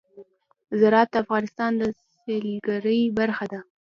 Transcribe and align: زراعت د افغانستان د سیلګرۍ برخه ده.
زراعت 0.79 1.09
د 1.11 1.15
افغانستان 1.23 1.71
د 1.79 1.81
سیلګرۍ 2.21 3.01
برخه 3.19 3.45
ده. 3.51 3.59